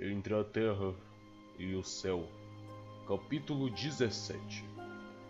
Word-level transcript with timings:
Entre 0.00 0.32
a 0.32 0.44
Terra 0.44 0.94
e 1.58 1.74
o 1.74 1.82
Céu, 1.82 2.28
capítulo 3.08 3.68
17 3.68 4.64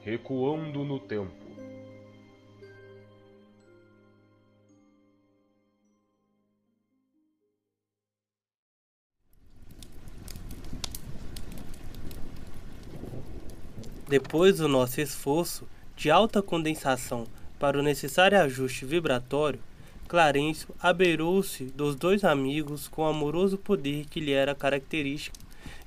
Recuando 0.02 0.84
no 0.84 1.00
Tempo. 1.00 1.32
Depois 14.06 14.58
do 14.58 14.68
nosso 14.68 15.00
esforço 15.00 15.66
de 15.96 16.10
alta 16.10 16.42
condensação 16.42 17.26
para 17.58 17.78
o 17.78 17.82
necessário 17.82 18.38
ajuste 18.38 18.84
vibratório, 18.84 19.60
Clarencio 20.08 20.74
abeirou-se 20.80 21.64
dos 21.64 21.94
dois 21.94 22.24
amigos 22.24 22.88
com 22.88 23.02
o 23.02 23.06
amoroso 23.06 23.58
poder 23.58 24.06
que 24.06 24.18
lhe 24.18 24.32
era 24.32 24.54
característico, 24.54 25.36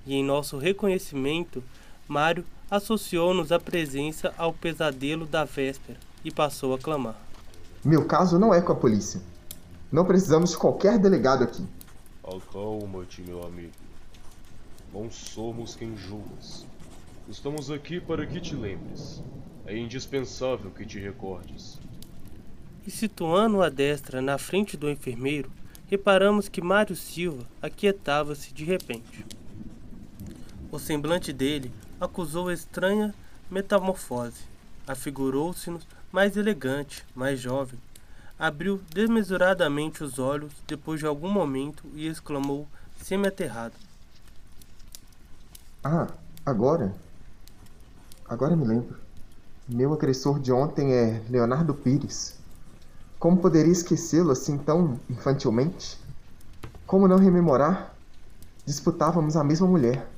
e 0.05 0.13
em 0.13 0.23
nosso 0.23 0.59
reconhecimento, 0.59 1.63
Mário 2.07 2.45
associou-nos 2.69 3.51
a 3.51 3.59
presença 3.59 4.31
ao 4.37 4.53
pesadelo 4.53 5.25
da 5.25 5.43
véspera 5.43 5.99
e 6.23 6.29
passou 6.29 6.75
a 6.75 6.77
clamar. 6.77 7.19
Meu 7.83 8.05
caso 8.05 8.37
não 8.37 8.53
é 8.53 8.61
com 8.61 8.71
a 8.71 8.75
polícia. 8.75 9.19
Não 9.91 10.05
precisamos 10.05 10.51
de 10.51 10.57
qualquer 10.57 10.99
delegado 10.99 11.43
aqui. 11.43 11.65
Acalma-te, 12.23 13.23
meu 13.23 13.43
amigo. 13.43 13.73
Não 14.93 15.09
somos 15.09 15.75
quem 15.75 15.97
julgas. 15.97 16.65
Estamos 17.27 17.71
aqui 17.71 17.99
para 17.99 18.25
que 18.25 18.39
te 18.39 18.55
lembres. 18.55 19.23
É 19.65 19.75
indispensável 19.75 20.69
que 20.69 20.85
te 20.85 20.99
recordes. 20.99 21.79
E 22.85 22.91
situando 22.91 23.61
a 23.61 23.69
destra 23.69 24.21
na 24.21 24.37
frente 24.37 24.75
do 24.75 24.89
enfermeiro, 24.89 25.51
reparamos 25.87 26.49
que 26.49 26.61
Mário 26.61 26.95
Silva 26.95 27.45
aquietava-se 27.61 28.53
de 28.53 28.63
repente. 28.63 29.25
O 30.71 30.79
semblante 30.79 31.33
dele 31.33 31.71
acusou 31.99 32.51
estranha 32.51 33.13
metamorfose. 33.49 34.45
Afigurou-se-nos 34.87 35.85
mais 36.11 36.35
elegante, 36.35 37.05
mais 37.13 37.39
jovem. 37.39 37.79
Abriu 38.39 38.81
desmesuradamente 38.89 40.03
os 40.03 40.17
olhos 40.17 40.51
depois 40.67 40.99
de 40.99 41.05
algum 41.05 41.29
momento 41.29 41.83
e 41.93 42.07
exclamou, 42.07 42.67
semi-aterrado: 43.01 43.75
Ah, 45.83 46.07
agora? 46.45 46.95
Agora 48.27 48.55
me 48.55 48.65
lembro. 48.65 48.97
Meu 49.67 49.93
agressor 49.93 50.39
de 50.39 50.51
ontem 50.51 50.93
é 50.93 51.21
Leonardo 51.29 51.73
Pires. 51.73 52.40
Como 53.21 53.37
poderia 53.37 53.71
esquecê-lo 53.71 54.31
assim 54.31 54.57
tão 54.57 54.99
infantilmente? 55.07 55.95
Como 56.87 57.07
não 57.07 57.19
rememorar? 57.19 57.93
Disputávamos 58.65 59.35
a 59.37 59.43
mesma 59.43 59.67
mulher. 59.67 60.09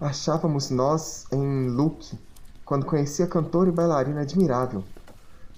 Achávamos 0.00 0.70
nós 0.70 1.26
em 1.32 1.68
Luke, 1.68 2.16
quando 2.64 2.86
conheci 2.86 3.24
a 3.24 3.26
cantora 3.26 3.70
e 3.70 3.72
bailarina 3.72 4.20
admirável, 4.20 4.84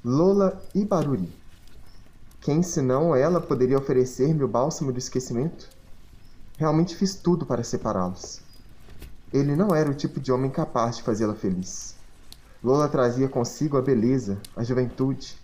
Lola 0.02 0.58
Ibaruri. 0.74 1.30
Quem 2.40 2.62
senão 2.62 3.14
ela 3.14 3.42
poderia 3.42 3.76
oferecer-me 3.76 4.42
o 4.42 4.48
bálsamo 4.48 4.90
do 4.90 4.98
esquecimento? 4.98 5.68
Realmente 6.56 6.96
fiz 6.96 7.14
tudo 7.14 7.44
para 7.44 7.62
separá-los. 7.62 8.40
Ele 9.30 9.54
não 9.54 9.74
era 9.74 9.90
o 9.90 9.94
tipo 9.94 10.18
de 10.18 10.32
homem 10.32 10.50
capaz 10.50 10.96
de 10.96 11.02
fazê-la 11.02 11.34
feliz. 11.34 11.94
Lola 12.64 12.88
trazia 12.88 13.28
consigo 13.28 13.76
a 13.76 13.82
beleza, 13.82 14.38
a 14.56 14.64
juventude 14.64 15.38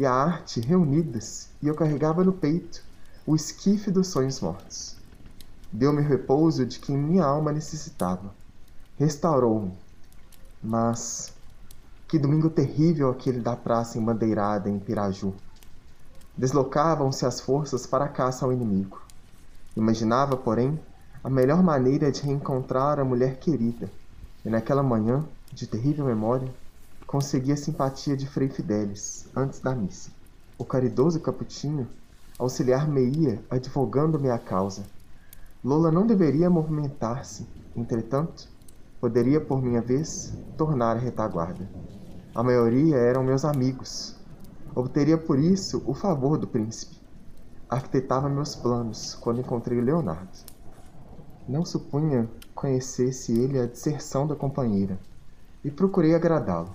e 0.00 0.06
a 0.06 0.14
arte 0.14 0.62
reunidas, 0.62 1.50
e 1.60 1.68
eu 1.68 1.74
carregava 1.74 2.24
no 2.24 2.32
peito 2.32 2.82
o 3.26 3.36
esquife 3.36 3.90
dos 3.90 4.06
sonhos 4.06 4.40
mortos. 4.40 4.96
Deu-me 5.70 6.00
o 6.00 6.08
repouso 6.08 6.64
de 6.64 6.78
que 6.78 6.90
minha 6.90 7.22
alma 7.22 7.52
necessitava. 7.52 8.34
Restaurou-me. 8.98 9.72
Mas 10.62 11.34
que 12.08 12.18
domingo 12.18 12.48
terrível 12.48 13.10
aquele 13.10 13.40
da 13.40 13.54
praça 13.54 13.98
embandeirada 13.98 14.70
em 14.70 14.78
Piraju. 14.78 15.34
Deslocavam-se 16.34 17.26
as 17.26 17.38
forças 17.38 17.84
para 17.86 18.06
a 18.06 18.08
caça 18.08 18.46
ao 18.46 18.54
inimigo. 18.54 19.02
Imaginava, 19.76 20.34
porém, 20.34 20.80
a 21.22 21.28
melhor 21.28 21.62
maneira 21.62 22.10
de 22.10 22.22
reencontrar 22.22 22.98
a 22.98 23.04
mulher 23.04 23.36
querida, 23.38 23.90
e 24.46 24.48
naquela 24.48 24.82
manhã, 24.82 25.22
de 25.52 25.66
terrível 25.66 26.06
memória, 26.06 26.50
consegui 27.10 27.50
a 27.50 27.56
simpatia 27.56 28.16
de 28.16 28.24
Frei 28.24 28.48
Fidelis, 28.48 29.26
antes 29.34 29.58
da 29.58 29.74
missa. 29.74 30.12
O 30.56 30.64
caridoso 30.64 31.18
capuchinho 31.18 31.88
auxiliar-me-ia 32.38 33.42
advogando-me 33.50 34.30
a 34.30 34.38
causa. 34.38 34.84
Lola 35.64 35.90
não 35.90 36.06
deveria 36.06 36.48
movimentar-se, 36.48 37.48
entretanto, 37.74 38.48
poderia, 39.00 39.40
por 39.40 39.60
minha 39.60 39.80
vez, 39.80 40.32
tornar 40.56 40.96
a 40.96 41.00
retaguarda. 41.00 41.68
A 42.32 42.44
maioria 42.44 42.94
eram 42.98 43.24
meus 43.24 43.44
amigos. 43.44 44.14
Obteria 44.72 45.18
por 45.18 45.40
isso 45.40 45.82
o 45.86 45.94
favor 45.94 46.38
do 46.38 46.46
príncipe. 46.46 46.96
Arquitetava 47.68 48.28
meus 48.28 48.54
planos 48.54 49.16
quando 49.16 49.40
encontrei 49.40 49.80
Leonardo. 49.80 50.38
Não 51.48 51.64
supunha 51.64 52.30
conhecesse 52.54 53.32
ele 53.32 53.58
a 53.58 53.66
disserção 53.66 54.28
da 54.28 54.36
companheira, 54.36 54.96
e 55.64 55.72
procurei 55.72 56.14
agradá-lo, 56.14 56.70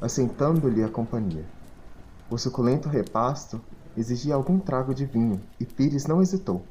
assentando-lhe 0.00 0.82
a 0.82 0.88
companhia. 0.88 1.44
O 2.28 2.36
suculento 2.36 2.88
repasto 2.88 3.60
exigia 3.96 4.34
algum 4.34 4.58
trago 4.58 4.94
de 4.94 5.06
vinho, 5.06 5.40
e 5.58 5.64
Pires 5.64 6.06
não 6.06 6.20
hesitou, 6.20 6.64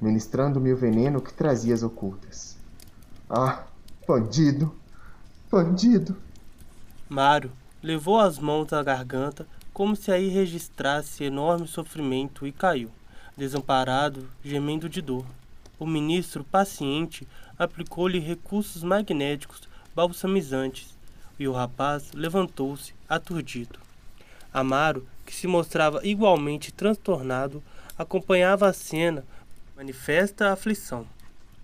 ministrando-me 0.00 0.72
o 0.72 0.76
veneno 0.76 1.20
que 1.20 1.32
trazia 1.32 1.74
as 1.74 1.82
ocultas. 1.82 2.56
Ah, 3.30 3.64
bandido! 4.06 4.74
Bandido! 5.50 6.16
Mário 7.08 7.50
levou 7.82 8.18
as 8.18 8.38
mãos 8.38 8.72
à 8.72 8.82
garganta 8.82 9.46
como 9.72 9.94
se 9.94 10.10
aí 10.10 10.28
registrasse 10.28 11.22
enorme 11.22 11.68
sofrimento 11.68 12.44
e 12.46 12.50
caiu, 12.50 12.90
desamparado, 13.36 14.28
gemendo 14.44 14.88
de 14.88 15.00
dor. 15.00 15.24
O 15.78 15.86
ministro, 15.86 16.42
paciente, 16.42 17.28
aplicou-lhe 17.56 18.18
recursos 18.18 18.82
magnéticos 18.82 19.68
balsamizantes, 19.94 20.97
e 21.38 21.46
o 21.46 21.52
rapaz 21.52 22.12
levantou-se, 22.12 22.94
aturdido. 23.08 23.78
Amaro, 24.52 25.06
que 25.24 25.34
se 25.34 25.46
mostrava 25.46 26.00
igualmente 26.06 26.72
transtornado, 26.72 27.62
acompanhava 27.96 28.68
a 28.68 28.72
cena, 28.72 29.24
manifesta 29.76 30.52
aflição. 30.52 31.06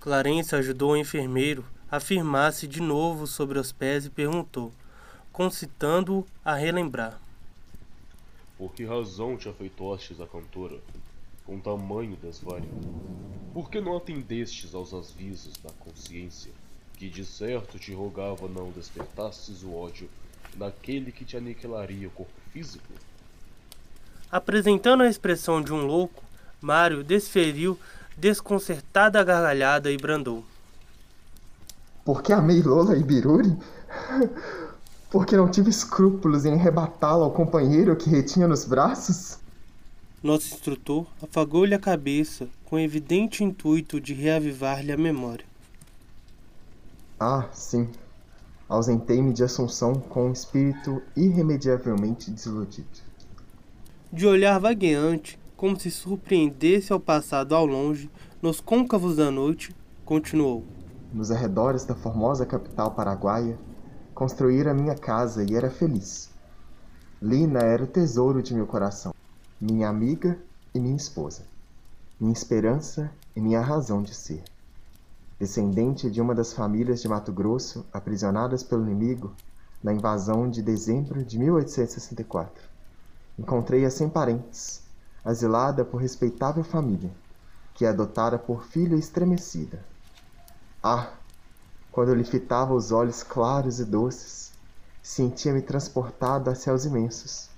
Clarence 0.01 0.55
ajudou 0.55 0.93
o 0.93 0.97
enfermeiro 0.97 1.65
a 1.91 1.99
firmar-se 1.99 2.67
de 2.67 2.81
novo 2.81 3.27
sobre 3.27 3.59
os 3.59 3.73
pés 3.73 4.07
e 4.07 4.11
perguntou, 4.11 4.73
concitando-o 5.33 6.27
a 6.45 6.55
relembrar. 6.55 7.19
Por 8.59 8.73
que 8.73 8.85
razão 8.85 9.37
te 9.37 9.49
afeitostes 9.49 10.21
a 10.21 10.27
cantora? 10.27 10.79
com 11.45 11.61
tamanho 11.61 12.17
desvario? 12.17 12.69
Por 13.53 13.71
que 13.71 13.81
não 13.81 13.97
atendestes 13.97 14.75
aos 14.75 14.93
avisos 14.93 15.57
da 15.59 15.71
consciência, 15.73 16.51
que 16.97 17.09
de 17.09 17.25
certo 17.25 17.79
te 17.79 17.93
rogava 17.93 18.49
não 18.49 18.71
despertasses 18.71 19.63
o 19.63 19.75
ódio 19.75 20.09
daquele 20.55 21.11
que 21.11 21.25
te 21.25 21.37
aniquilaria 21.37 22.09
o 22.09 22.11
corpo 22.11 22.33
físico? 22.53 22.93
Apresentando 24.31 25.03
a 25.03 25.09
expressão 25.09 25.63
de 25.63 25.73
um 25.73 25.85
louco, 25.85 26.23
Mário 26.61 27.05
desferiu 27.05 27.79
desconcertada 28.17 29.23
gargalhada 29.23 29.91
e 29.91 29.97
brandou. 29.97 30.45
Porque 32.05 32.33
amei 32.33 32.63
Lola 32.63 32.97
e 32.97 33.03
Biruri? 33.03 33.57
Porque 35.11 35.37
não 35.37 35.51
tive 35.51 35.71
escrúpulos 35.71 36.45
em 36.45 36.55
arrebatá-la 36.55 37.25
ao 37.25 37.31
companheiro 37.31 37.97
que 37.97 38.11
retinha 38.11 38.49
nos 38.49 38.65
braços? 38.65 39.39
Nosso 40.23 40.55
instrutor 40.55 41.07
afagou-lhe 41.23 41.75
a 41.75 41.79
cabeça 41.79 42.49
com 42.65 42.79
evidente 42.79 43.45
intuito 43.45 44.01
de 44.01 44.15
reavivar-lhe 44.15 44.91
a 44.91 44.97
memória. 44.97 45.45
Ah, 47.19 47.49
sim. 47.53 47.89
Ausentei-me 48.69 49.33
de 49.33 49.45
Assunção 49.45 49.95
com 49.95 50.29
um 50.29 50.33
espírito 50.33 51.03
irremediavelmente 51.17 52.31
desiludido. 52.31 52.89
De 54.13 54.27
olhar 54.27 54.59
vagueante, 54.59 55.39
como 55.57 55.79
se 55.79 55.91
surpreendesse 55.91 56.93
ao 56.93 57.01
passado 57.01 57.55
ao 57.55 57.67
longe, 57.67 58.11
nos 58.41 58.61
côncavos 58.61 59.17
da 59.17 59.31
noite, 59.31 59.75
continuou. 60.05 60.65
Nos 61.13 61.31
arredores 61.31 61.85
da 61.85 61.95
formosa 61.95 62.45
capital 62.45 62.93
paraguaia, 62.93 63.59
construíra 64.15 64.75
minha 64.75 64.95
casa 64.95 65.45
e 65.45 65.55
era 65.55 65.71
feliz. 65.71 66.31
Lina 67.21 67.61
era 67.61 67.85
o 67.85 67.87
tesouro 67.87 68.43
de 68.43 68.55
meu 68.55 68.67
coração 68.67 69.15
minha 69.61 69.89
amiga 69.89 70.39
e 70.75 70.81
minha 70.81 70.97
esposa, 70.97 71.43
minha 72.21 72.33
esperança 72.33 73.11
e 73.35 73.41
minha 73.41 73.61
razão 73.61 74.03
de 74.03 74.15
ser. 74.15 74.43
Descendente 75.39 76.11
de 76.11 76.21
uma 76.21 76.35
das 76.35 76.53
famílias 76.53 77.03
de 77.03 77.09
Mato 77.09 77.33
Grosso 77.33 77.85
aprisionadas 77.93 78.63
pelo 78.63 78.85
inimigo 78.85 79.35
na 79.83 79.93
invasão 79.93 80.49
de 80.49 80.63
dezembro 80.63 81.25
de 81.25 81.39
1864, 81.39 82.63
encontrei-a 83.39 83.91
sem 83.91 84.09
parentes, 84.09 84.83
asilada 85.25 85.85
por 85.85 86.01
respeitável 86.01 86.63
família, 86.63 87.11
que 87.75 87.85
a 87.85 87.91
adotara 87.91 88.39
por 88.39 88.65
filha 88.65 88.95
estremecida, 88.95 89.85
Ah, 90.83 91.15
quando 91.91 92.15
lhe 92.15 92.25
fitava 92.25 92.75
os 92.75 92.93
olhos 92.93 93.23
claros 93.23 93.81
e 93.81 93.85
doces, 93.85 94.53
sentia-me 95.03 95.63
transportado 95.63 96.51
a 96.51 96.55
céus 96.55 96.85
imensos. 96.85 97.49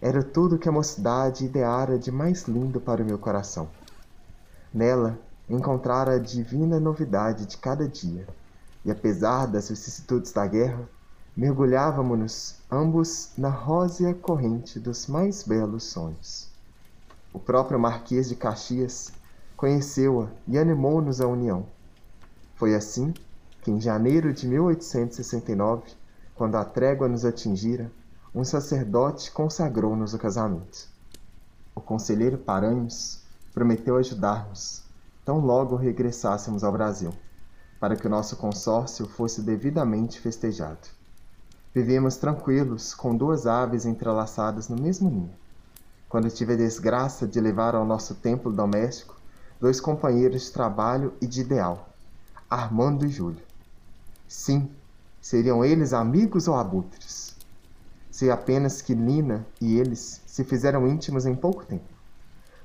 Era 0.00 0.22
tudo 0.22 0.58
que 0.58 0.68
a 0.68 0.72
mocidade 0.72 1.46
ideara 1.46 1.98
de 1.98 2.10
mais 2.10 2.42
lindo 2.42 2.80
para 2.80 3.02
o 3.02 3.06
meu 3.06 3.18
coração. 3.18 3.70
Nela 4.72 5.18
encontrara 5.48 6.14
a 6.14 6.18
divina 6.18 6.78
novidade 6.80 7.46
de 7.46 7.56
cada 7.56 7.88
dia, 7.88 8.26
e 8.84 8.90
apesar 8.90 9.46
das 9.46 9.68
vicissitudes 9.68 10.32
da 10.32 10.46
guerra, 10.46 10.88
mergulhávamos-nos 11.36 12.56
ambos 12.70 13.30
na 13.36 13.48
rósea 13.48 14.14
corrente 14.14 14.78
dos 14.78 15.06
mais 15.06 15.42
belos 15.42 15.84
sonhos. 15.84 16.48
O 17.32 17.38
próprio 17.38 17.78
Marquês 17.78 18.28
de 18.28 18.36
Caxias 18.36 19.12
conheceu-a 19.56 20.28
e 20.46 20.58
animou-nos 20.58 21.20
à 21.20 21.26
união. 21.26 21.64
Foi 22.56 22.74
assim 22.74 23.14
que, 23.62 23.70
em 23.70 23.80
janeiro 23.80 24.32
de 24.32 24.46
1869, 24.46 25.94
quando 26.34 26.56
a 26.56 26.64
trégua 26.64 27.08
nos 27.08 27.24
atingira, 27.24 27.90
um 28.34 28.44
sacerdote 28.44 29.30
consagrou-nos 29.30 30.12
o 30.14 30.18
casamento. 30.18 30.88
O 31.74 31.80
conselheiro 31.80 32.36
Paranhos 32.36 33.22
prometeu 33.54 33.96
ajudar-nos, 33.96 34.82
tão 35.24 35.38
logo 35.38 35.76
regressássemos 35.76 36.64
ao 36.64 36.72
Brasil, 36.72 37.12
para 37.78 37.96
que 37.96 38.06
o 38.06 38.10
nosso 38.10 38.36
consórcio 38.36 39.06
fosse 39.06 39.42
devidamente 39.42 40.20
festejado. 40.20 40.88
Vivíamos 41.74 42.16
tranquilos, 42.16 42.94
com 42.94 43.16
duas 43.16 43.46
aves 43.46 43.86
entrelaçadas 43.86 44.68
no 44.68 44.76
mesmo 44.76 45.08
ninho. 45.08 45.30
Quando 46.08 46.28
tive 46.28 46.52
a 46.52 46.56
desgraça 46.56 47.26
de 47.26 47.40
levar 47.40 47.74
ao 47.74 47.86
nosso 47.86 48.14
templo 48.14 48.52
doméstico 48.52 49.16
dois 49.58 49.80
companheiros 49.80 50.42
de 50.42 50.50
trabalho 50.52 51.14
e 51.20 51.26
de 51.26 51.40
ideal, 51.40 51.88
Armando 52.50 53.06
e 53.06 53.08
Júlio. 53.08 53.42
Sim, 54.28 54.70
seriam 55.20 55.64
eles 55.64 55.92
amigos 55.92 56.48
ou 56.48 56.54
abutres? 56.54 57.34
Sei 58.10 58.30
apenas 58.30 58.82
que 58.82 58.94
Nina 58.94 59.46
e 59.58 59.78
eles 59.78 60.20
se 60.26 60.44
fizeram 60.44 60.86
íntimos 60.86 61.24
em 61.24 61.34
pouco 61.34 61.64
tempo. 61.64 61.91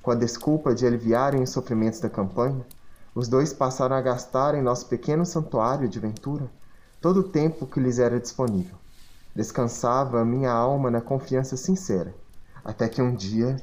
Com 0.07 0.11
a 0.11 0.15
desculpa 0.15 0.73
de 0.73 0.87
aliviarem 0.87 1.43
os 1.43 1.49
sofrimentos 1.49 1.99
da 1.99 2.09
campanha, 2.09 2.65
os 3.13 3.27
dois 3.27 3.51
passaram 3.51 3.93
a 3.93 3.99
gastar 3.99 4.55
em 4.55 4.61
nosso 4.61 4.85
pequeno 4.85 5.25
santuário 5.25 5.89
de 5.89 5.99
Ventura 5.99 6.49
todo 7.01 7.19
o 7.19 7.23
tempo 7.23 7.67
que 7.67 7.77
lhes 7.77 7.99
era 7.99 8.17
disponível. 8.17 8.77
Descansava 9.35 10.21
a 10.21 10.23
minha 10.23 10.49
alma 10.49 10.89
na 10.89 11.01
confiança 11.01 11.57
sincera, 11.57 12.15
até 12.63 12.87
que 12.87 13.01
um 13.01 13.13
dia. 13.13 13.57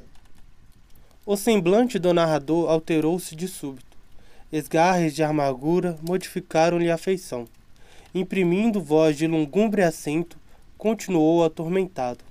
O 1.24 1.34
semblante 1.34 1.98
do 1.98 2.12
narrador 2.12 2.68
alterou-se 2.68 3.34
de 3.34 3.48
súbito. 3.48 3.96
Esgarres 4.52 5.14
de 5.14 5.22
amargura 5.22 5.96
modificaram-lhe 6.06 6.90
a 6.90 6.98
feição. 6.98 7.46
Imprimindo 8.14 8.82
voz 8.82 9.16
de 9.16 9.26
lungumbre 9.26 9.82
acento, 9.82 10.36
continuou 10.76 11.42
atormentado. 11.42 12.22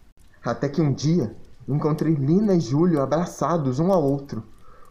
Até 0.46 0.70
que 0.70 0.84
um 0.84 0.94
dia 0.94 1.36
encontrei 1.68 2.14
Lina 2.14 2.56
e 2.56 2.60
Júlio 2.60 3.02
abraçados 3.02 3.80
um 3.80 3.92
ao 3.92 4.04
outro, 4.04 4.44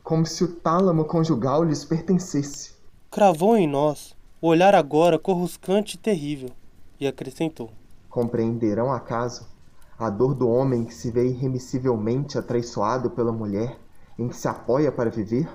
como 0.03 0.27
se 0.27 0.45
o 0.45 0.49
tálamo 0.49 1.05
conjugal 1.05 1.63
lhes 1.63 1.85
pertencesse. 1.85 2.73
Cravou 3.11 3.57
em 3.57 3.69
nós, 3.69 4.15
o 4.41 4.49
olhar 4.49 4.75
agora 4.75 5.19
corruscante 5.19 5.97
e 5.97 5.99
terrível, 5.99 6.51
e 6.99 7.07
acrescentou: 7.07 7.71
Compreenderão 8.09 8.93
acaso 8.93 9.47
a 9.99 10.11
dor 10.11 10.35
do 10.35 10.49
homem 10.49 10.85
que 10.85 10.95
se 10.95 11.11
vê 11.11 11.29
irremissivelmente 11.29 12.39
atraiçoado 12.39 13.11
pela 13.11 13.33
mulher 13.33 13.79
em 14.19 14.29
que 14.29 14.37
se 14.37 14.49
apoia 14.49 14.91
para 14.91 15.11
viver? 15.11 15.49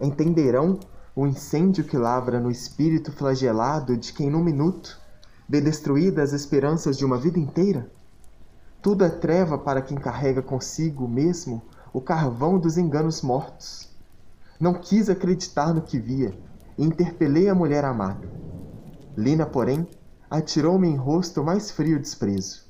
Entenderão 0.00 0.78
o 1.14 1.26
incêndio 1.26 1.84
que 1.84 1.96
lavra 1.96 2.38
no 2.38 2.50
espírito 2.50 3.10
flagelado 3.10 3.96
de 3.96 4.12
quem 4.12 4.28
num 4.28 4.44
minuto 4.44 5.00
vê 5.48 5.60
destruídas 5.60 6.34
as 6.34 6.40
esperanças 6.42 6.98
de 6.98 7.04
uma 7.04 7.16
vida 7.16 7.38
inteira? 7.38 7.90
Tudo 8.86 9.04
é 9.04 9.08
treva 9.08 9.58
para 9.58 9.82
quem 9.82 9.98
carrega 9.98 10.40
consigo 10.40 11.08
mesmo 11.08 11.60
o 11.92 12.00
carvão 12.00 12.56
dos 12.56 12.78
enganos 12.78 13.20
mortos. 13.20 13.88
Não 14.60 14.74
quis 14.74 15.10
acreditar 15.10 15.74
no 15.74 15.82
que 15.82 15.98
via 15.98 16.32
e 16.78 16.84
interpelei 16.84 17.48
a 17.48 17.54
mulher 17.54 17.84
amada. 17.84 18.30
Lina, 19.16 19.44
porém, 19.44 19.88
atirou-me 20.30 20.86
em 20.86 20.94
rosto 20.94 21.40
o 21.40 21.44
mais 21.44 21.68
frio 21.68 21.98
desprezo. 21.98 22.64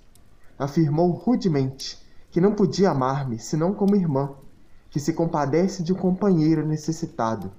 Afirmou 0.59 1.11
rudemente 1.11 2.03
que 2.31 2.41
não 2.41 2.55
podia 2.55 2.93
amar-me 2.93 3.39
senão 3.39 3.75
como 3.75 3.95
irmã, 3.95 4.31
que 4.89 4.99
se 4.99 5.12
compadece 5.12 5.83
de 5.83 5.93
um 5.93 5.97
companheiro 5.97 6.67
necessitado, 6.67 7.53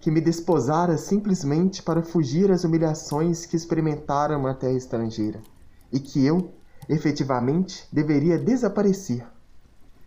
que 0.00 0.10
me 0.10 0.20
desposara 0.20 0.98
simplesmente 0.98 1.80
para 1.84 2.02
fugir 2.02 2.50
às 2.50 2.64
humilhações 2.64 3.46
que 3.46 3.54
experimentara 3.54 4.36
uma 4.36 4.54
terra 4.54 4.72
estrangeira, 4.72 5.40
e 5.92 6.00
que 6.00 6.26
eu, 6.26 6.52
efetivamente, 6.88 7.86
deveria 7.92 8.38
desaparecer. 8.38 9.26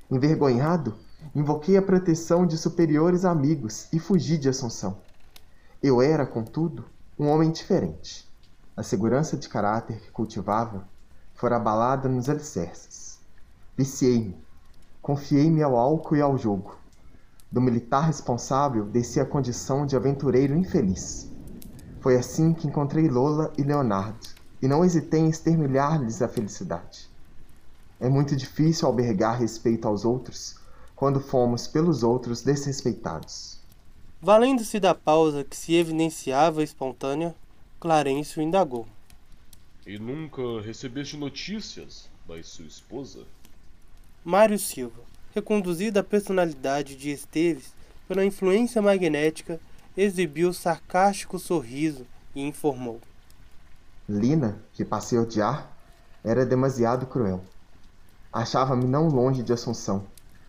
Envergonhado, 0.10 0.96
invoquei 1.34 1.78
a 1.78 1.82
proteção 1.82 2.46
de 2.46 2.58
superiores 2.58 3.26
amigos 3.26 3.88
e 3.92 4.00
fugi 4.00 4.38
de 4.38 4.50
Assunção. 4.50 4.98
Eu 5.82 6.02
era, 6.02 6.26
contudo, 6.26 6.86
um 7.18 7.28
homem 7.28 7.52
diferente. 7.52 8.28
A 8.76 8.84
segurança 8.84 9.38
de 9.38 9.48
caráter 9.48 10.00
que 10.00 10.12
cultivava 10.12 10.88
fora 11.34 11.58
abalada 11.58 12.10
nos 12.10 12.30
alicerces. 12.30 13.20
Viciei-me. 13.78 14.38
Confiei-me 15.02 15.62
ao 15.62 15.78
álcool 15.78 16.16
e 16.16 16.22
ao 16.22 16.38
jogo. 16.38 16.78
Do 17.52 17.62
militar 17.62 18.02
responsável 18.02 18.86
desci 18.86 19.20
à 19.20 19.26
condição 19.26 19.86
de 19.86 19.96
aventureiro 19.96 20.56
infeliz. 20.56 21.30
Foi 22.00 22.16
assim 22.16 22.54
que 22.54 22.68
encontrei 22.68 23.08
Lola 23.08 23.52
e 23.58 23.64
Leonardo, 23.64 24.35
e 24.66 24.68
não 24.68 24.84
hesitei 24.84 25.20
em 25.20 25.30
exterminar-lhes 25.30 26.24
a 26.24 26.28
felicidade. 26.28 27.08
É 28.00 28.10
muito 28.10 28.36
difícil 28.36 28.88
albergar 28.88 29.40
respeito 29.40 29.88
aos 29.88 30.04
outros 30.04 30.56
quando 30.96 31.20
fomos 31.20 31.68
pelos 31.68 32.02
outros 32.02 32.42
desrespeitados. 32.42 33.60
Valendo-se 34.20 34.80
da 34.80 34.96
pausa 34.96 35.44
que 35.44 35.56
se 35.56 35.76
evidenciava 35.76 36.64
espontânea, 36.64 37.36
Clarencio 37.80 38.42
indagou. 38.42 38.88
E 39.86 40.00
nunca 40.00 40.42
recebeste 40.62 41.16
notícias 41.16 42.10
da 42.28 42.42
sua 42.42 42.66
esposa? 42.66 43.20
Mário 44.24 44.58
Silva, 44.58 45.04
reconduzido 45.36 46.00
à 46.00 46.04
personalidade 46.04 46.96
de 46.96 47.12
Esteves 47.12 47.72
pela 48.08 48.26
influência 48.26 48.82
magnética, 48.82 49.60
exibiu 49.96 50.52
sarcástico 50.52 51.38
sorriso 51.38 52.08
e 52.34 52.42
informou. 52.42 53.00
Lina, 54.08 54.62
que 54.72 54.86
passei 54.86 55.18
a 55.18 55.22
odiar, 55.22 55.72
era 56.24 56.46
demasiado 56.46 57.08
cruel. 57.08 57.42
Achava-me 58.32 58.86
não 58.86 59.08
longe 59.08 59.42
de 59.42 59.52
Assunção, 59.52 60.06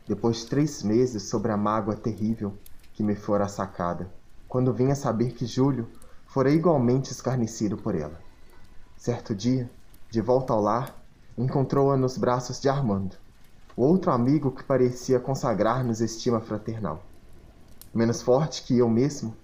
depois 0.06 0.38
de 0.38 0.46
três 0.46 0.82
meses 0.82 1.22
sobre 1.22 1.50
a 1.50 1.56
mágoa 1.56 1.96
terrível 1.96 2.52
que 2.92 3.02
me 3.02 3.14
fora 3.14 3.48
sacada, 3.48 4.12
quando 4.46 4.75
vim 4.75 4.90
a 4.90 4.94
saber 4.94 5.32
que 5.32 5.46
Júlio 5.46 5.88
fora 6.26 6.50
igualmente 6.50 7.12
escarnecido 7.12 7.78
por 7.78 7.94
ela. 7.94 8.20
Certo 8.94 9.34
dia, 9.34 9.70
de 10.10 10.20
volta 10.20 10.52
ao 10.52 10.60
lar, 10.60 10.94
encontrou-a 11.38 11.96
nos 11.96 12.18
braços 12.18 12.60
de 12.60 12.68
Armando, 12.68 13.16
o 13.75 13.82
outro 13.82 14.10
amigo 14.10 14.50
que 14.50 14.64
parecia 14.64 15.18
consagrar-nos 15.18 16.02
estima 16.02 16.40
fraternal. 16.40 17.02
Menos 17.94 18.20
forte 18.20 18.64
que 18.64 18.76
eu 18.76 18.88
mesmo, 18.90 19.34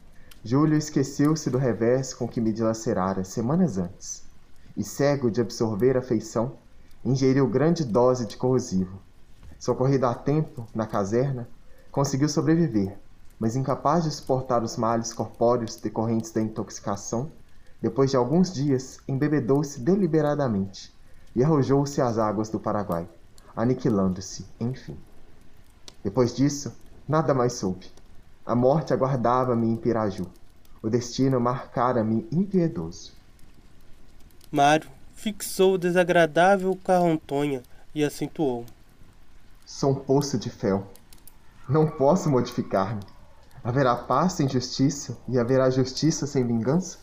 Júlio 0.45 0.77
esqueceu-se 0.77 1.49
do 1.49 1.57
revés 1.57 2.13
com 2.13 2.27
que 2.27 2.41
me 2.41 2.53
dilacerara 2.53 3.23
semanas 3.23 3.79
antes, 3.79 4.25
e 4.77 4.83
cego 4.83 5.31
de 5.31 5.41
absorver 5.41 5.97
a 5.97 6.03
feição, 6.03 6.55
ingeriu 7.05 7.47
grande 7.47 7.85
dose 7.85 8.27
de 8.27 8.37
corrosivo. 8.37 8.99
Socorrido 9.57 10.07
a 10.07 10.15
tempo, 10.15 10.67
na 10.75 10.85
caserna, 10.85 11.49
conseguiu 11.93 12.29
sobreviver, 12.29 12.99
mas 13.39 13.55
incapaz 13.55 14.03
de 14.03 14.11
suportar 14.11 14.65
os 14.65 14.77
males 14.77 15.13
corpóreos 15.13 15.77
decorrentes 15.77 16.33
da 16.33 16.41
intoxicação, 16.41 17.31
depois 17.81 18.11
de 18.11 18.17
alguns 18.17 18.53
dias 18.53 18.99
embebedou-se 19.07 19.79
deliberadamente 19.79 20.93
e 21.37 21.45
arrojou-se 21.45 22.01
às 22.01 22.19
águas 22.19 22.49
do 22.49 22.59
Paraguai, 22.59 23.09
aniquilando-se, 23.55 24.45
enfim. 24.59 24.99
Depois 26.03 26.35
disso, 26.35 26.73
nada 27.07 27.33
mais 27.33 27.53
soube. 27.53 28.01
A 28.45 28.55
morte 28.55 28.93
aguardava-me 28.93 29.69
em 29.69 29.77
Piraju. 29.77 30.27
O 30.83 30.91
destino 30.91 31.41
marcara-me 31.41 32.27
impiedoso. 32.33 33.13
Mário 34.51 34.91
fixou 35.15 35.75
o 35.75 35.79
desagradável 35.79 36.77
Carrontonha 36.85 37.63
e 37.95 38.03
acentuou. 38.03 38.67
Sou 39.65 39.93
um 39.93 39.95
poço 39.95 40.37
de 40.37 40.51
fel. 40.51 40.87
Não 41.69 41.89
posso 41.89 42.29
modificar-me. 42.29 43.03
Haverá 43.63 43.95
paz 43.95 44.33
sem 44.33 44.49
justiça 44.49 45.17
e 45.29 45.39
haverá 45.39 45.71
justiça 45.71 46.27
sem 46.27 46.45
vingança? 46.45 46.99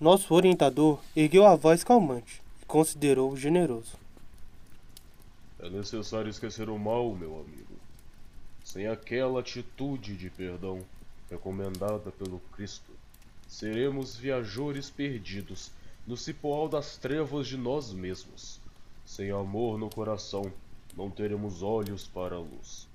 Nosso 0.00 0.34
orientador 0.34 0.98
ergueu 1.14 1.46
a 1.46 1.54
voz 1.54 1.84
calmante 1.84 2.42
e 2.60 2.66
considerou 2.66 3.36
generoso. 3.36 3.96
É 5.60 5.70
necessário 5.70 6.28
esquecer 6.28 6.68
o 6.68 6.78
mal, 6.78 7.14
meu 7.14 7.34
amigo. 7.34 7.65
Sem 8.66 8.88
aquela 8.88 9.38
atitude 9.38 10.16
de 10.16 10.28
perdão 10.28 10.80
recomendada 11.30 12.10
pelo 12.10 12.40
Cristo, 12.52 12.90
seremos 13.46 14.16
viajores 14.16 14.90
perdidos 14.90 15.70
no 16.04 16.16
cipoal 16.16 16.68
das 16.68 16.96
trevas 16.96 17.46
de 17.46 17.56
nós 17.56 17.92
mesmos. 17.92 18.60
Sem 19.04 19.30
amor 19.30 19.78
no 19.78 19.88
coração, 19.88 20.52
não 20.96 21.08
teremos 21.08 21.62
olhos 21.62 22.08
para 22.08 22.34
a 22.34 22.40
luz. 22.40 22.88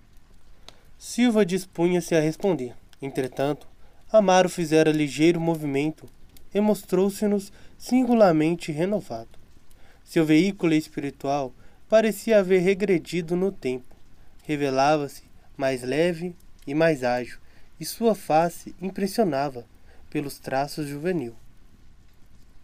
Silva 0.98 1.46
dispunha-se 1.46 2.14
a 2.16 2.20
responder. 2.20 2.76
Entretanto, 3.02 3.66
Amaro 4.12 4.50
fizera 4.50 4.92
ligeiro 4.92 5.40
movimento 5.40 6.06
e 6.54 6.60
mostrou-se-nos 6.60 7.50
singularmente 7.78 8.74
renovado. 8.74 9.40
Seu 10.04 10.26
veículo 10.26 10.74
espiritual 10.74 11.54
parecia 11.88 12.40
haver 12.40 12.60
regredido 12.60 13.38
no 13.38 13.54
tempo. 13.54 13.96
Revelava-se 14.44 15.31
mais 15.62 15.84
leve 15.84 16.36
e 16.66 16.74
mais 16.74 17.04
ágil, 17.04 17.38
e 17.80 17.86
sua 17.86 18.16
face 18.16 18.74
impressionava 18.82 19.64
pelos 20.10 20.40
traços 20.40 20.88
juvenil. 20.88 21.36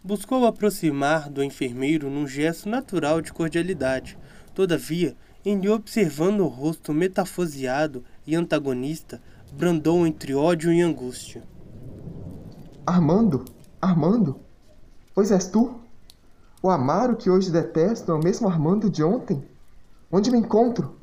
Buscou 0.02 0.44
aproximar 0.44 1.30
do 1.30 1.44
enfermeiro 1.44 2.10
num 2.10 2.26
gesto 2.26 2.68
natural 2.68 3.20
de 3.20 3.32
cordialidade. 3.32 4.18
Todavia, 4.52 5.16
em 5.44 5.60
lhe 5.60 5.68
observando 5.68 6.40
o 6.40 6.48
rosto 6.48 6.92
metafoseado 6.92 8.04
e 8.26 8.34
antagonista, 8.34 9.22
brandou 9.52 10.04
entre 10.04 10.34
ódio 10.34 10.72
e 10.72 10.80
angústia. 10.80 11.44
Armando? 12.84 13.44
Armando? 13.80 14.40
Pois 15.14 15.30
és 15.30 15.46
tu? 15.46 15.80
O 16.60 16.68
Amaro 16.68 17.16
que 17.16 17.30
hoje 17.30 17.52
detesto 17.52 18.10
é 18.10 18.14
o 18.14 18.18
mesmo 18.18 18.48
Armando 18.48 18.90
de 18.90 19.04
ontem? 19.04 19.40
Onde 20.10 20.32
me 20.32 20.38
encontro? 20.38 20.97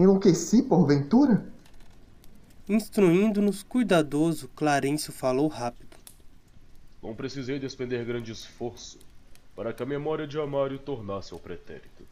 Enlouqueci, 0.00 0.62
porventura? 0.62 1.44
Instruindo-nos 2.68 3.64
cuidadoso, 3.64 4.46
Clarencio 4.54 5.12
falou 5.12 5.48
rápido. 5.48 5.96
Não 7.02 7.16
precisei 7.16 7.58
despender 7.58 8.04
grande 8.04 8.30
esforço 8.30 9.00
para 9.56 9.72
que 9.72 9.82
a 9.82 9.86
memória 9.86 10.24
de 10.24 10.38
Amário 10.38 10.78
tornasse 10.78 11.34
ao 11.34 11.40
pretérito. 11.40 12.06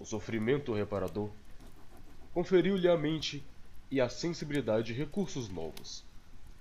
O 0.00 0.06
sofrimento 0.06 0.72
reparador 0.72 1.28
conferiu-lhe 2.32 2.88
à 2.88 2.96
mente 2.96 3.44
e 3.90 4.00
à 4.00 4.08
sensibilidade 4.08 4.94
recursos 4.94 5.50
novos. 5.50 6.02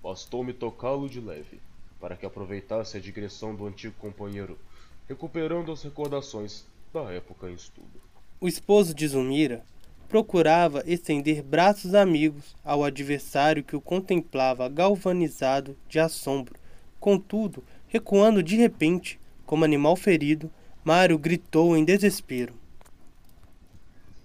Bastou-me 0.04 0.52
tocá-lo 0.52 1.08
de 1.10 1.22
leve, 1.22 1.62
para 2.02 2.18
que 2.18 2.26
aproveitasse 2.26 2.98
a 2.98 3.00
digressão 3.00 3.56
do 3.56 3.66
antigo 3.66 3.96
companheiro, 3.98 4.60
recuperando 5.08 5.72
as 5.72 5.84
recordações 5.84 6.66
da 6.94 7.14
época 7.14 7.50
em 7.50 7.54
estudo. 7.54 8.02
O 8.42 8.48
esposo 8.50 8.94
de 8.94 9.08
Zumira 9.08 9.64
procurava 10.08 10.84
estender 10.86 11.42
braços 11.44 11.94
amigos 11.94 12.56
ao 12.64 12.84
adversário 12.84 13.64
que 13.64 13.76
o 13.76 13.82
contemplava 13.82 14.70
galvanizado 14.70 15.76
de 15.88 16.00
assombro. 16.00 16.56
Contudo, 17.00 17.64
recuando 17.88 18.42
de 18.42 18.56
repente, 18.56 19.20
como 19.46 19.66
animal 19.66 19.96
ferido, 19.96 20.50
Mário 20.84 21.18
gritou 21.18 21.76
em 21.76 21.84
desespero: 21.84 22.54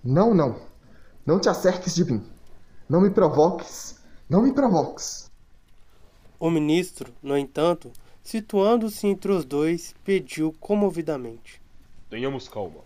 Não, 0.05 0.35
não. 0.35 0.61
Não 1.25 1.39
te 1.39 1.49
acerques 1.49 1.95
de 1.95 2.05
mim. 2.05 2.23
Não 2.89 3.01
me 3.01 3.11
provoques. 3.11 3.99
Não 4.29 4.43
me 4.43 4.53
provoques. 4.53 5.31
O 6.39 6.51
ministro, 6.51 7.13
no 7.23 7.37
entanto, 7.37 7.93
situando-se 8.23 9.07
entre 9.07 9.33
os 9.33 9.45
dois, 9.45 9.95
pediu 10.05 10.55
comovidamente: 10.61 11.61
Tenhamos 12.09 12.49
calma. 12.49 12.81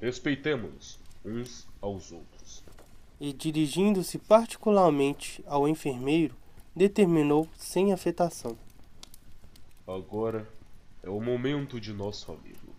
Respeitemo-nos 0.00 0.98
uns 1.24 1.66
aos 1.86 2.12
outros. 2.12 2.62
E 3.18 3.32
dirigindo-se 3.32 4.18
particularmente 4.18 5.42
ao 5.46 5.66
enfermeiro, 5.66 6.34
determinou 6.74 7.48
sem 7.56 7.92
afetação: 7.92 8.58
Agora 9.86 10.46
é 11.02 11.08
o 11.08 11.20
momento 11.20 11.80
de 11.80 11.92
nosso 11.92 12.30
amigo. 12.30 12.74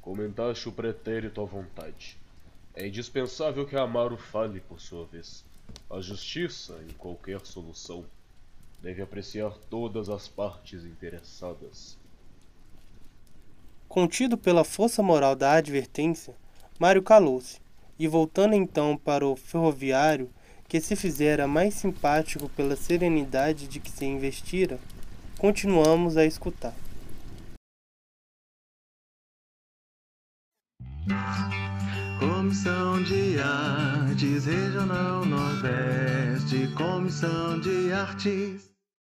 Comentaste 0.00 0.68
o 0.68 0.72
pretérito 0.72 1.40
à 1.40 1.44
vontade. 1.44 2.16
É 2.74 2.86
indispensável 2.86 3.66
que 3.66 3.76
Amaro 3.76 4.16
fale 4.16 4.60
por 4.60 4.80
sua 4.80 5.04
vez. 5.04 5.44
A 5.90 6.00
justiça, 6.00 6.80
em 6.88 6.92
qualquer 6.94 7.44
solução, 7.44 8.04
deve 8.80 9.02
apreciar 9.02 9.52
todas 9.68 10.08
as 10.08 10.28
partes 10.28 10.84
interessadas. 10.84 11.98
Contido 13.86 14.38
pela 14.38 14.64
força 14.64 15.02
moral 15.02 15.34
da 15.34 15.52
advertência, 15.54 16.34
Mário 16.78 17.02
calou-se 17.02 17.58
e, 17.98 18.06
voltando 18.06 18.54
então 18.54 18.96
para 18.96 19.26
o 19.26 19.36
ferroviário, 19.36 20.30
que 20.68 20.80
se 20.80 20.94
fizera 20.94 21.48
mais 21.48 21.74
simpático 21.74 22.48
pela 22.50 22.76
serenidade 22.76 23.66
de 23.66 23.80
que 23.80 23.90
se 23.90 24.04
investira, 24.04 24.78
continuamos 25.38 26.16
a 26.16 26.24
escutar. 26.24 26.74
Comissão 32.20 33.02
de 33.02 33.38
Artes 33.40 34.44
Regional 34.44 35.24
Nordeste, 35.24 36.68
Comissão 36.76 37.58
de 37.60 37.92
Artes. 37.92 38.77